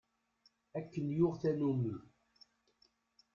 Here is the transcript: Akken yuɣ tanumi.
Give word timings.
Akken 0.77 1.07
yuɣ 1.17 1.33
tanumi. 1.41 1.95